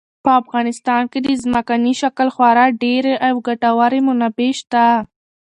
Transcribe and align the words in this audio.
په 0.25 0.31
افغانستان 0.41 1.01
کې 1.11 1.19
د 1.21 1.27
ځمکني 1.43 1.93
شکل 2.01 2.27
خورا 2.35 2.65
ډېرې 2.83 3.13
او 3.27 3.35
ګټورې 3.47 3.99
منابع 4.07 4.51
شته. 4.59 4.85